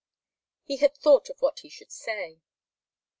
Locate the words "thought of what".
0.97-1.59